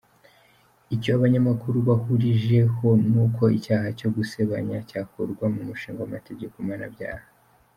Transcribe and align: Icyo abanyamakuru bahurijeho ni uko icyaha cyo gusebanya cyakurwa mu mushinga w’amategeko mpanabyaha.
Icyo 0.95 1.09
abanyamakuru 1.17 1.77
bahurijeho 1.87 2.87
ni 3.09 3.17
uko 3.25 3.43
icyaha 3.57 3.87
cyo 3.99 4.09
gusebanya 4.15 4.77
cyakurwa 4.89 5.45
mu 5.53 5.61
mushinga 5.67 5.99
w’amategeko 6.01 6.55
mpanabyaha. 6.67 7.25